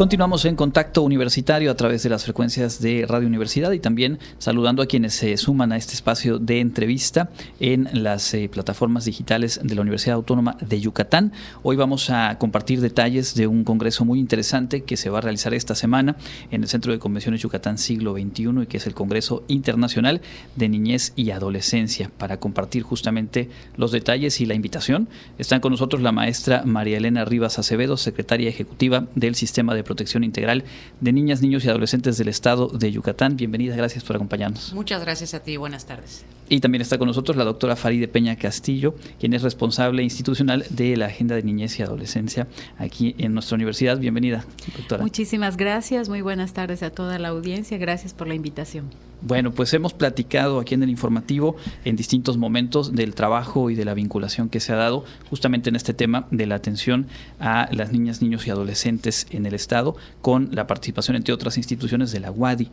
[0.00, 4.82] Continuamos en contacto universitario a través de las frecuencias de Radio Universidad y también saludando
[4.82, 7.28] a quienes se suman a este espacio de entrevista
[7.60, 11.34] en las eh, plataformas digitales de la Universidad Autónoma de Yucatán.
[11.62, 15.52] Hoy vamos a compartir detalles de un congreso muy interesante que se va a realizar
[15.52, 16.16] esta semana
[16.50, 20.22] en el Centro de Convenciones Yucatán Siglo XXI y que es el Congreso Internacional
[20.56, 22.10] de Niñez y Adolescencia.
[22.16, 27.26] Para compartir justamente los detalles y la invitación, están con nosotros la maestra María Elena
[27.26, 30.62] Rivas Acevedo, secretaria ejecutiva del Sistema de Protección Integral
[31.00, 33.36] de Niñas, Niños y Adolescentes del Estado de Yucatán.
[33.36, 34.72] Bienvenida, gracias por acompañarnos.
[34.72, 36.24] Muchas gracias a ti, buenas tardes.
[36.48, 40.96] Y también está con nosotros la doctora Faride Peña Castillo, quien es responsable institucional de
[40.96, 42.46] la Agenda de Niñez y Adolescencia
[42.78, 43.98] aquí en nuestra universidad.
[43.98, 44.44] Bienvenida,
[44.76, 45.02] doctora.
[45.02, 48.90] Muchísimas gracias, muy buenas tardes a toda la audiencia, gracias por la invitación.
[49.22, 53.84] Bueno, pues hemos platicado aquí en el informativo en distintos momentos del trabajo y de
[53.84, 57.06] la vinculación que se ha dado justamente en este tema de la atención
[57.38, 62.12] a las niñas, niños y adolescentes en el Estado con la participación, entre otras instituciones,
[62.12, 62.70] de la UADI.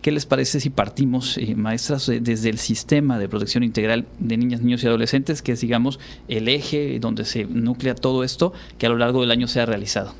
[0.00, 4.60] ¿Qué les parece si partimos, eh, maestras, desde el sistema de protección integral de niñas,
[4.60, 8.88] niños y adolescentes, que es, digamos, el eje donde se nuclea todo esto que a
[8.88, 10.14] lo largo del año se ha realizado?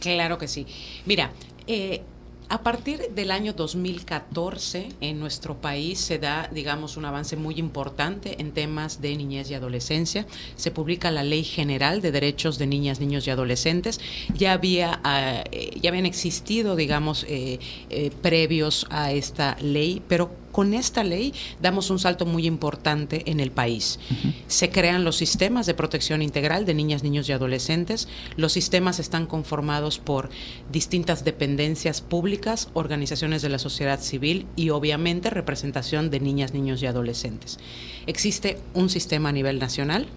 [0.00, 0.66] Claro que sí.
[1.06, 1.30] Mira,
[1.68, 2.02] eh,
[2.50, 8.40] a partir del año 2014 en nuestro país se da, digamos, un avance muy importante
[8.40, 10.26] en temas de niñez y adolescencia.
[10.56, 14.00] Se publica la Ley General de Derechos de Niñas, Niños y Adolescentes.
[14.34, 17.58] Ya había, ah, eh, ya habían existido, digamos, eh,
[17.90, 23.38] eh, previos a esta ley, pero con esta ley damos un salto muy importante en
[23.38, 24.00] el país.
[24.48, 28.08] Se crean los sistemas de protección integral de niñas, niños y adolescentes.
[28.36, 30.30] Los sistemas están conformados por
[30.72, 36.86] distintas dependencias públicas, organizaciones de la sociedad civil y obviamente representación de niñas, niños y
[36.86, 37.60] adolescentes.
[38.08, 40.08] Existe un sistema a nivel nacional.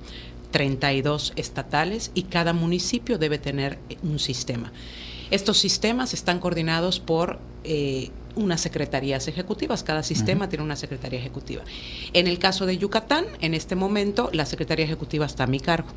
[0.50, 4.74] 32 estatales y cada municipio debe tener un sistema.
[5.30, 9.84] Estos sistemas están coordinados por eh, unas secretarías ejecutivas.
[9.84, 11.64] Cada sistema tiene una secretaría ejecutiva.
[12.14, 15.90] En el caso de Yucatán, en este momento, la secretaría ejecutiva está a mi cargo.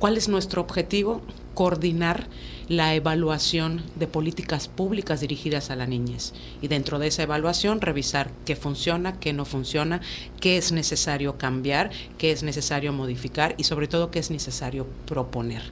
[0.00, 1.20] ¿Cuál es nuestro objetivo?
[1.52, 2.26] Coordinar
[2.68, 6.32] la evaluación de políticas públicas dirigidas a la niñez.
[6.62, 10.00] Y dentro de esa evaluación, revisar qué funciona, qué no funciona,
[10.40, 15.62] qué es necesario cambiar, qué es necesario modificar y sobre todo qué es necesario proponer.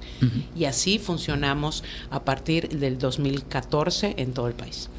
[0.54, 4.90] Y así funcionamos a partir del 2014 en todo el país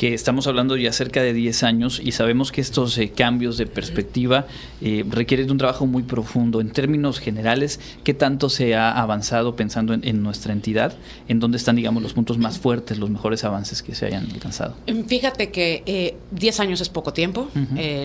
[0.00, 3.66] que estamos hablando ya cerca de 10 años y sabemos que estos eh, cambios de
[3.66, 4.46] perspectiva
[4.80, 6.62] eh, requieren de un trabajo muy profundo.
[6.62, 10.96] En términos generales, ¿qué tanto se ha avanzado pensando en, nuestra entidad?
[11.28, 14.74] ¿En dónde están, digamos, los puntos más fuertes, los mejores avances que se hayan alcanzado?
[14.86, 17.50] Em, fíjate que 10 eh, años es poco tiempo,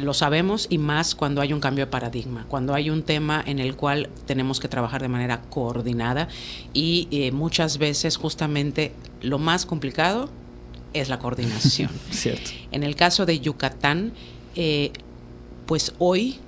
[0.02, 3.60] lo sabemos, y más cuando hay un cambio de paradigma, cuando hay un tema en
[3.60, 6.28] el cual tenemos que trabajar de manera coordinada
[6.74, 8.92] y muchas veces justamente
[9.22, 10.30] lo más complicado
[10.96, 11.90] es la coordinación.
[12.12, 12.52] Cierto.
[12.72, 14.14] En el caso de Yucatán,
[14.56, 14.92] eh,
[15.66, 16.40] pues hoy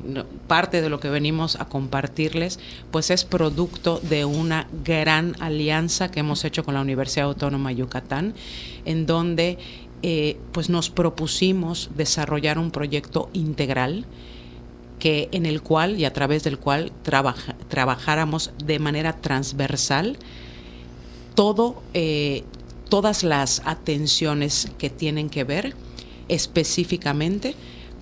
[0.48, 2.60] parte de lo que venimos a compartirles
[2.92, 7.78] pues es producto de una gran alianza que hemos hecho con la Universidad Autónoma de
[7.78, 8.36] Yucatán
[8.86, 9.58] en donde
[10.04, 14.06] eh, pues nos propusimos desarrollar un proyecto integral
[15.00, 16.92] que en el cual y a través del cual
[17.70, 20.18] trabajáramos de manera transversal
[21.34, 22.44] todo eh,
[22.90, 25.76] todas las atenciones que tienen que ver
[26.28, 27.56] específicamente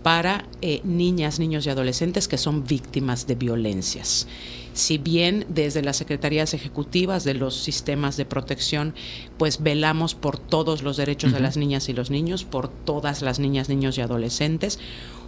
[0.05, 4.27] para eh, niñas, niños y adolescentes que son víctimas de violencias.
[4.73, 8.93] Si bien desde las secretarías ejecutivas de los sistemas de protección,
[9.39, 13.39] pues velamos por todos los derechos de las niñas y los niños, por todas las
[13.39, 14.77] niñas, niños y adolescentes,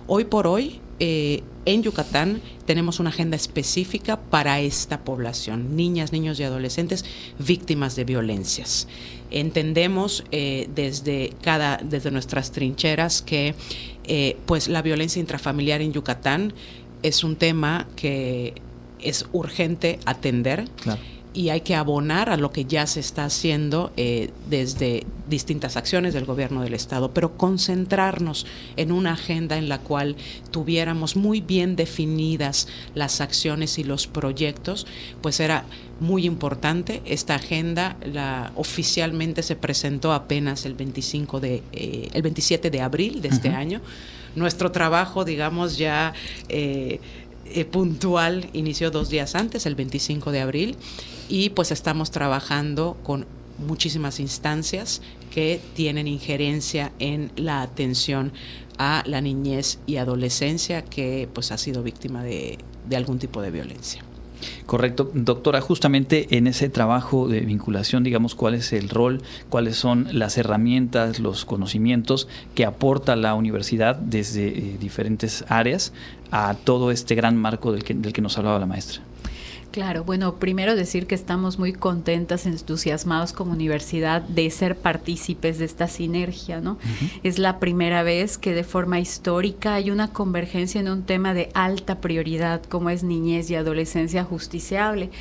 [0.09, 6.39] Hoy por hoy, eh, en Yucatán tenemos una agenda específica para esta población, niñas, niños
[6.39, 7.03] y adolescentes
[7.39, 8.87] víctimas de violencias.
[9.31, 13.53] Entendemos eh, desde, cada, desde nuestras trincheras que
[14.05, 16.53] eh, pues la violencia intrafamiliar en Yucatán
[17.03, 18.53] es un tema que
[19.01, 20.69] es urgente atender
[21.37, 26.15] y hay que abonar a lo que ya se está haciendo eh, desde distintas acciones
[26.15, 30.15] del gobierno del Estado, pero concentrarnos en una agenda en la cual
[30.49, 34.87] tuviéramos muy bien definidas las acciones y los proyectos,
[35.21, 35.65] pues era
[35.99, 37.03] muy importante.
[37.05, 43.21] Esta agenda la, oficialmente se presentó apenas el 25 de, eh, el 27 de abril
[43.21, 43.81] de este año.
[44.35, 46.13] Nuestro trabajo, digamos, ya
[46.49, 46.99] eh,
[47.53, 50.75] eh, puntual inició dos días antes, el 25 de abril,
[51.29, 53.25] y pues estamos trabajando con
[53.57, 55.01] muchísimas instancias
[55.31, 58.31] que tienen injerencia en la atención
[58.77, 63.51] a la niñez y adolescencia que pues ha sido víctima de, de algún tipo de
[63.51, 64.06] violencia.
[64.65, 65.09] Correcto.
[65.13, 70.37] Doctora, justamente en ese trabajo de vinculación, digamos, cuál es el rol, cuáles son las
[70.37, 75.93] herramientas, los conocimientos que aporta la universidad desde eh, diferentes áreas
[76.31, 79.01] a todo este gran marco del que, del que nos hablaba la maestra.
[79.71, 85.65] Claro, bueno, primero decir que estamos muy contentas, entusiasmados como universidad de ser partícipes de
[85.65, 86.77] esta sinergia, ¿no?
[87.21, 91.49] Es la primera vez que de forma histórica hay una convergencia en un tema de
[91.53, 95.11] alta prioridad como es niñez y adolescencia justiciable.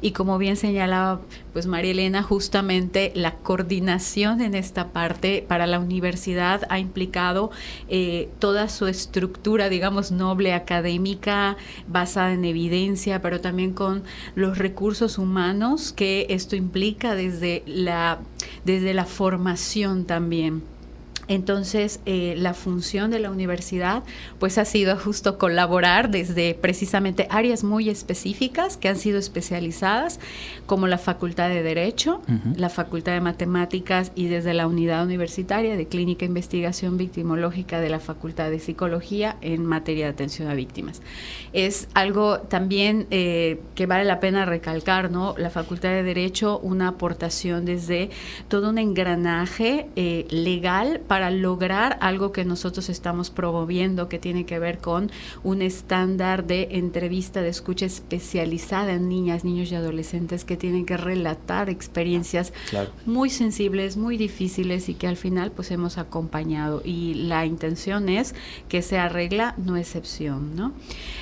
[0.00, 1.20] Y como bien señalaba
[1.52, 7.50] pues María Elena, justamente la coordinación en esta parte para la universidad ha implicado
[7.88, 11.56] eh, toda su estructura, digamos, noble académica,
[11.88, 13.95] basada en evidencia, pero también con
[14.34, 18.20] los recursos humanos que esto implica desde la,
[18.64, 20.62] desde la formación también.
[21.28, 24.04] Entonces, eh, la función de la universidad
[24.38, 30.20] pues ha sido justo colaborar desde precisamente áreas muy específicas que han sido especializadas,
[30.66, 32.20] como la Facultad de Derecho,
[32.56, 37.88] la Facultad de Matemáticas y desde la Unidad Universitaria de Clínica e Investigación Victimológica de
[37.88, 41.02] la Facultad de Psicología en materia de atención a víctimas.
[41.52, 45.34] Es algo también eh, que vale la pena recalcar, ¿no?
[45.38, 48.10] La Facultad de Derecho, una aportación desde
[48.48, 54.44] todo un engranaje eh, legal para para lograr algo que nosotros estamos promoviendo, que tiene
[54.44, 55.10] que ver con
[55.44, 60.98] un estándar de entrevista de escucha especializada en niñas, niños y adolescentes que tienen que
[60.98, 62.52] relatar experiencias
[63.06, 66.82] muy sensibles, muy difíciles y que al final pues hemos acompañado.
[66.84, 68.34] Y la intención es
[68.68, 70.54] que sea regla, no excepción.
[70.54, 70.74] ¿no?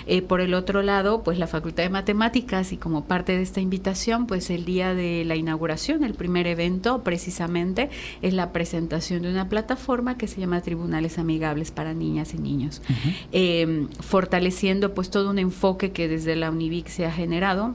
[0.08, 3.60] Eh, por el otro lado, pues la Facultad de Matemáticas y como parte de esta
[3.60, 7.90] invitación, pues el día de la inauguración, el primer evento precisamente
[8.22, 12.38] es la presentación de una plataforma forma que se llama Tribunales Amigables para Niñas y
[12.38, 12.82] Niños,
[13.32, 17.74] em, fortaleciendo pues todo un enfoque que desde la UNIVIC se ha generado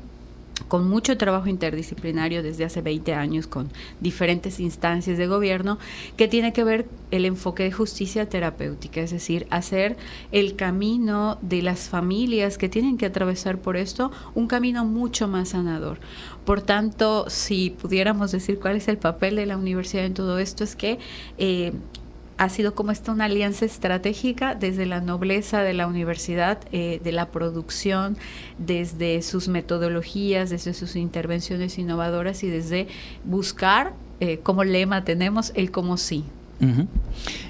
[0.67, 3.69] con mucho trabajo interdisciplinario desde hace 20 años con
[3.99, 5.79] diferentes instancias de gobierno
[6.17, 9.97] que tiene que ver el enfoque de justicia terapéutica, es decir, hacer
[10.31, 15.49] el camino de las familias que tienen que atravesar por esto un camino mucho más
[15.49, 15.99] sanador.
[16.45, 20.63] Por tanto, si pudiéramos decir cuál es el papel de la universidad en todo esto,
[20.63, 20.99] es que
[21.37, 21.73] eh,
[22.39, 27.11] ha sido como esta una alianza estratégica desde la nobleza de la universidad, eh, de
[27.11, 28.17] la producción,
[28.57, 32.87] desde sus metodologías, desde sus intervenciones innovadoras y desde
[33.25, 36.23] buscar, eh, como lema tenemos, el como sí,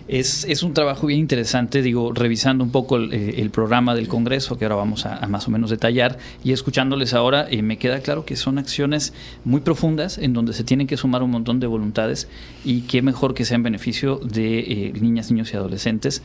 [0.10, 4.66] es, un trabajo bien interesante, digo, revisando un poco el, eh, programa del Congreso, que
[4.66, 8.36] ahora vamos a, más o menos detallar, y escuchándoles ahora, eh, me queda claro que
[8.36, 9.14] son acciones
[9.46, 12.28] muy profundas en donde se tienen que sumar un montón de voluntades
[12.66, 16.24] y qué mejor que sea en beneficio de eh, niñas, niños y adolescentes.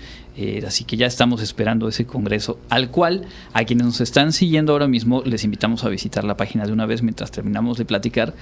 [0.67, 4.89] así que ya estamos esperando ese Congreso, al cual a quienes nos están siguiendo ahora
[4.89, 8.35] mismo les invitamos a visitar la página de una vez mientras terminamos de platicar,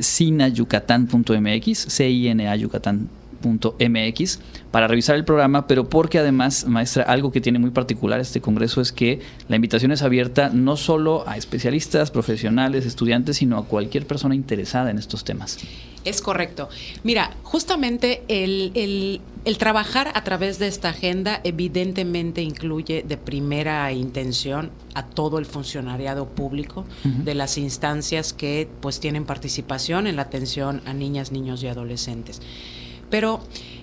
[0.00, 2.56] sinayucatán.mx, C-I-N-A
[3.42, 4.40] Yucatán mx
[4.70, 8.80] para revisar el programa, pero porque además, maestra, algo que tiene muy particular este congreso
[8.80, 14.06] es que la invitación es abierta no solo a especialistas, profesionales, estudiantes, sino a cualquier
[14.06, 15.58] persona interesada en estos temas.
[16.04, 16.68] Es correcto.
[17.02, 19.20] Mira, justamente el,
[19.58, 26.26] trabajar a través de esta agenda evidentemente incluye de primera intención a todo el funcionariado
[26.28, 31.66] público de las instancias que pues tienen participación en la atención a niñas, niños y
[31.66, 32.40] adolescentes.
[33.10, 33.40] Pero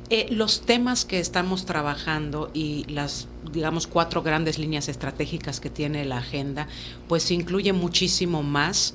[0.10, 6.06] eh, los temas que estamos trabajando y las, digamos, cuatro grandes líneas estratégicas que tiene
[6.06, 6.68] la agenda,
[7.08, 8.94] pues incluye muchísimo más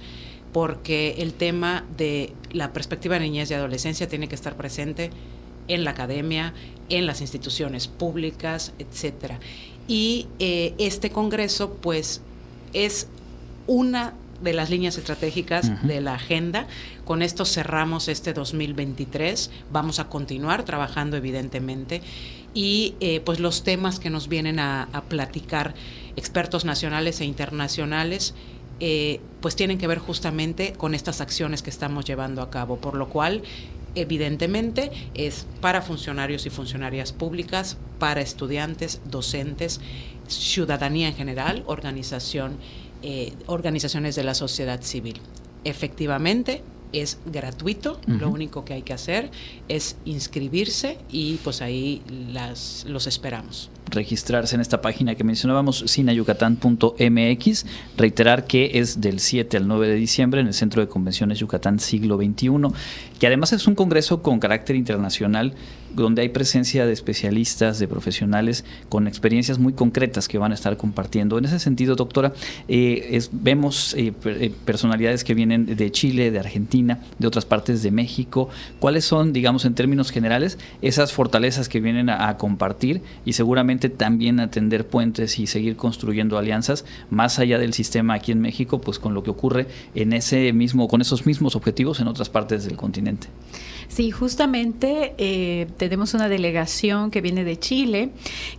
[0.53, 5.11] porque el tema de la perspectiva de niñez y adolescencia tiene que estar presente
[5.69, 6.55] en la academia,
[6.89, 9.39] en las instituciones públicas, etcétera.
[9.89, 12.21] Y eh, este congreso, pues,
[12.73, 13.09] es
[13.67, 16.67] una de las líneas estratégicas de la agenda.
[17.13, 19.51] Con esto cerramos este 2023.
[19.71, 22.01] Vamos a continuar trabajando, evidentemente.
[22.55, 25.75] Y eh, pues los temas que nos vienen a, platicar
[26.17, 28.35] expertos nacionales e internacionales,
[28.81, 32.79] eh, pues tienen que ver justamente con estas acciones que estamos llevando a cabo.
[32.79, 33.43] Por lo cual,
[33.95, 39.83] evidentemente, es para funcionarios y funcionarias públicas, para estudiantes, docentes,
[40.29, 42.57] ciudadanía en general, organización
[43.03, 45.21] eh, organizaciones de la sociedad civil.
[45.65, 49.31] Efectivamente, es gratuito, lo único que hay que hacer
[49.69, 53.71] es inscribirse y pues ahí las, los esperamos.
[53.93, 57.67] Registrarse en esta página que mencionábamos, sinayucatán.mx.
[57.97, 61.79] Reiterar que es del 7 al 9 de diciembre en el Centro de Convenciones Yucatán
[61.79, 62.51] Siglo XXI,
[63.19, 65.55] que además es un congreso con carácter internacional
[65.95, 70.77] donde hay presencia de especialistas, de profesionales con experiencias muy concretas que van a estar
[70.77, 71.39] compartiendo.
[71.39, 72.33] En ese sentido, doctora,
[72.69, 77.91] eh, vemos eh, eh, personalidades que vienen de Chile, de Argentina, de otras partes de
[77.91, 78.49] México.
[78.79, 84.41] ¿Cuáles son, digamos, en términos generales, esas fortalezas que vienen a, compartir y seguramente también
[84.41, 89.15] atender puentes y seguir construyendo alianzas más allá del sistema aquí en México, pues con
[89.15, 93.29] lo que ocurre en ese mismo, con esos mismos objetivos en otras partes del continente?
[93.89, 98.11] Sí, justamente eh, tenemos una delegación que viene de Chile,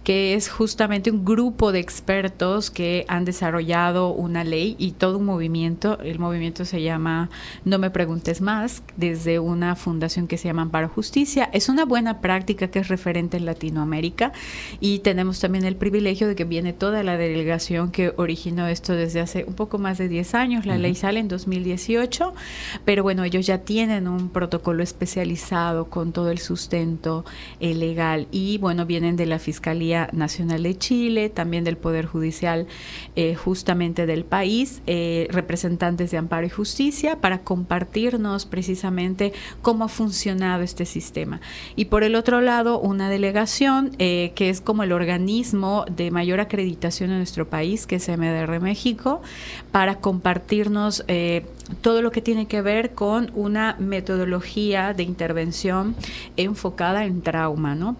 [0.03, 5.25] que es justamente un grupo de expertos que han desarrollado una ley y todo un
[5.25, 5.97] movimiento.
[5.99, 7.31] El movimiento se llama
[7.65, 11.49] No me preguntes más, desde una fundación que se llama Amparo Justicia.
[11.51, 14.33] Es una buena práctica que es referente en Latinoamérica
[14.79, 19.19] y tenemos también el privilegio de que viene toda la delegación que originó esto desde
[19.19, 20.65] hace un poco más de 10 años.
[20.65, 22.33] La ley sale en 2018,
[22.85, 25.23] pero bueno, ellos ya tienen un protocolo especial
[25.89, 27.25] con todo el sustento
[27.59, 32.67] eh, legal y bueno, vienen de la Fiscalía Nacional de Chile, también del Poder Judicial
[33.15, 39.89] eh, justamente del país, eh, representantes de Amparo y Justicia para compartirnos precisamente cómo ha
[39.89, 41.41] funcionado este sistema.
[41.75, 47.11] Y por el otro lado, una delegación que es como el organismo de mayor acreditación
[47.11, 49.21] en nuestro país, que es MDR México,
[49.71, 51.03] para compartirnos
[51.81, 55.95] todo lo que tiene que ver con una metodología de intervención
[56.37, 57.95] enfocada en trauma, ¿no?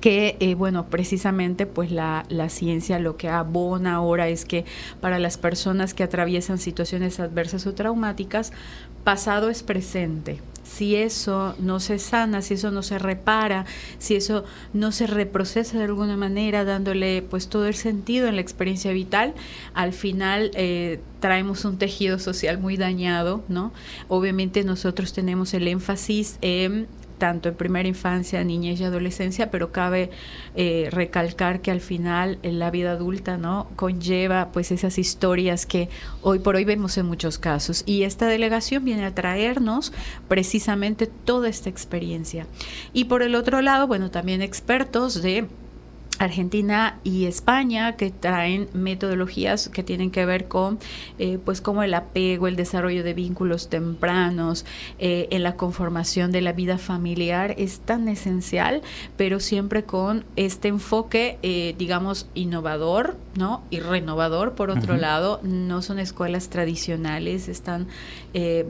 [0.00, 4.64] que eh, bueno precisamente pues la, la, ciencia lo que abona ahora es que
[5.00, 8.52] para las personas que atraviesan situaciones adversas o traumáticas
[9.04, 13.66] pasado es presente si eso no se sana, si eso no se repara,
[13.98, 18.40] si eso no se reprocesa de alguna manera, dándole pues todo el sentido en la
[18.40, 19.34] experiencia vital,
[19.74, 23.72] al final eh, traemos un tejido social muy dañado, ¿no?
[24.06, 26.86] Obviamente nosotros tenemos el énfasis en
[27.20, 30.10] tanto en primera infancia, niñez y adolescencia, pero cabe
[30.56, 35.88] eh, recalcar que al final en la vida adulta no conlleva pues esas historias que
[36.22, 37.84] hoy por hoy vemos en muchos casos.
[37.86, 39.92] Y esta delegación viene a traernos
[40.26, 42.48] precisamente toda esta experiencia.
[42.92, 45.46] Y por el otro lado bueno también expertos de
[46.20, 50.78] Argentina y España que traen metodologías que tienen que ver con
[51.18, 54.66] eh, pues como el apego, el desarrollo de vínculos tempranos,
[54.98, 58.82] eh, en la conformación de la vida familiar es tan esencial,
[59.16, 63.62] pero siempre con este enfoque, eh, digamos, innovador, ¿no?
[63.70, 67.88] Y renovador, por otro lado, no son escuelas tradicionales, están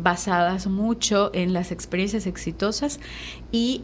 [0.00, 3.00] basadas mucho en las experiencias exitosas
[3.50, 3.82] y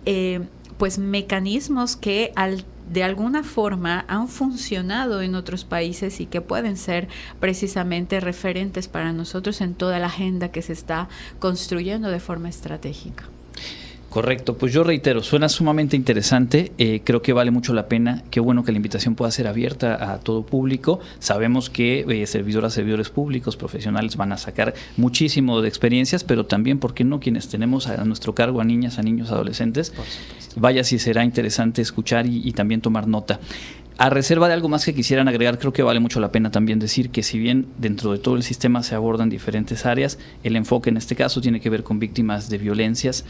[0.78, 6.76] pues mecanismos que al de alguna forma han funcionado en otros países y que pueden
[6.76, 7.08] ser
[7.40, 13.24] precisamente referentes para nosotros en toda la agenda que se está construyendo de forma estratégica.
[14.16, 18.40] Correcto, pues yo reitero, suena sumamente interesante, eh, creo que vale mucho la pena, qué
[18.40, 23.10] bueno que la invitación pueda ser abierta a todo público, sabemos que eh, servidoras, servidores
[23.10, 27.88] públicos, profesionales van a sacar muchísimo de experiencias, pero también, ¿por qué no quienes tenemos
[27.88, 29.92] a nuestro cargo a niñas, a niños, adolescentes?
[30.56, 33.38] Vaya si será interesante escuchar y, y también tomar nota.
[33.98, 36.78] A reserva de algo más que quisieran agregar, creo que vale mucho la pena también
[36.78, 40.90] decir que si bien dentro de todo el sistema se abordan diferentes áreas, el enfoque
[40.90, 43.24] en este caso tiene que ver con víctimas de violencias,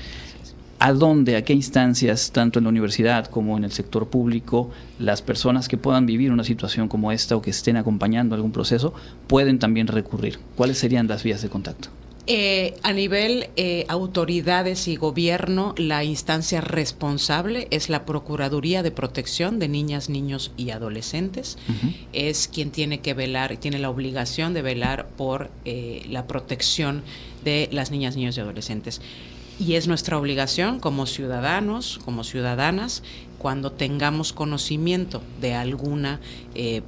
[0.78, 5.22] a dónde, a qué instancias, tanto en la universidad como en el sector público, las
[5.22, 8.92] personas que puedan vivir una situación como esta o que estén acompañando algún proceso
[9.26, 10.38] pueden también recurrir.
[10.56, 11.88] ¿Cuáles serían las vías de contacto?
[12.28, 19.60] Eh, a nivel eh, autoridades y gobierno, la instancia responsable es la Procuraduría de Protección
[19.60, 21.56] de Niñas, Niños y Adolescentes.
[22.12, 27.04] Es quien tiene que velar y tiene la obligación de velar por eh, la protección
[27.44, 29.00] de las niñas, niños y adolescentes.
[29.58, 33.02] Y es nuestra obligación como ciudadanos, como ciudadanas,
[33.38, 36.20] cuando tengamos conocimiento de alguna
[36.54, 36.82] eh,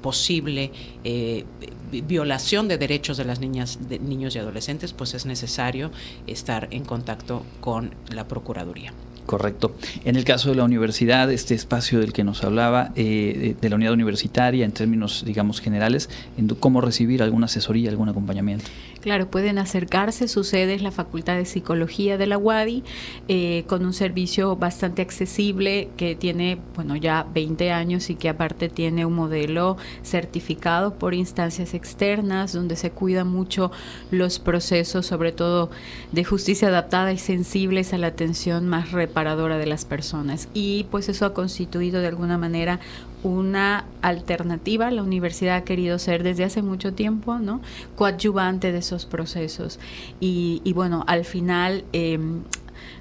[0.00, 0.70] posible
[1.04, 1.44] eh,
[1.90, 5.90] violación de derechos de las niñas, de niños y adolescentes, pues es necesario
[6.26, 8.92] estar en contacto con la Procuraduría.
[9.26, 9.74] Correcto.
[10.04, 13.76] En el caso de la universidad, este espacio del que nos hablaba, eh, de la
[13.76, 18.64] unidad universitaria, en términos, digamos, generales, en cómo recibir alguna asesoría, algún acompañamiento.
[19.00, 22.84] Claro, pueden acercarse, su sede es la Facultad de Psicología de la UADI,
[23.28, 28.68] eh, con un servicio bastante accesible que tiene, bueno, ya 20 años y que aparte
[28.68, 33.72] tiene un modelo certificado por instancias externas, donde se cuidan mucho
[34.10, 35.70] los procesos, sobre todo
[36.12, 40.48] de justicia adaptada y sensibles a la atención más rápida de las personas.
[40.54, 42.80] Y pues eso ha constituido de alguna manera
[43.22, 44.90] una alternativa.
[44.90, 47.60] La universidad ha querido ser desde hace mucho tiempo, ¿no?
[47.96, 49.78] Coadyuvante de esos procesos.
[50.20, 52.42] Y, bueno, al final em,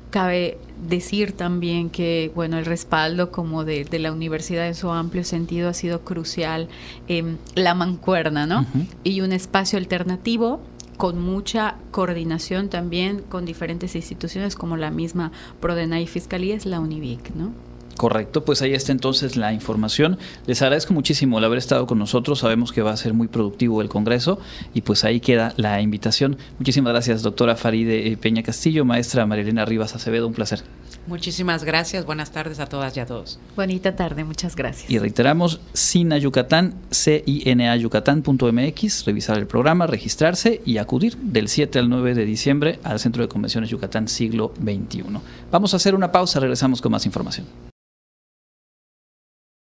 [0.10, 5.70] cabe decir también que bueno el respaldo como de, la universidad en su amplio sentido
[5.70, 6.68] ha sido crucial
[7.08, 8.66] en la mancuerna no
[9.04, 10.60] y un espacio alternativo
[11.02, 16.80] con mucha coordinación también con diferentes instituciones como la misma Prodena y Fiscalía es la
[16.80, 17.54] Univic, ¿no?
[17.98, 20.18] Correcto, pues ahí está entonces la información.
[20.48, 22.40] Les agradezco muchísimo el haber estado con nosotros.
[22.40, 24.40] Sabemos que va a ser muy productivo el Congreso
[24.74, 26.38] y pues ahí queda la invitación.
[26.58, 30.64] Muchísimas gracias, doctora Faride Peña Castillo, maestra Marilena Rivas Acevedo, un placer.
[31.08, 33.40] Muchísimas gracias, buenas tardes a todas y a todos.
[33.56, 34.90] Bonita tarde, muchas gracias.
[34.90, 36.76] Y reiteramos, CINA Yucatán,
[37.80, 43.24] Yucatán.mx, revisar el programa, registrarse y acudir del 7 al 9 de diciembre al Centro
[43.24, 45.04] de Convenciones Yucatán siglo XXI.
[45.52, 47.48] Vamos a hacer una pausa, regresamos con más información.